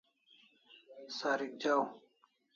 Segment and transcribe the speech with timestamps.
[1.17, 1.83] Sarikjaw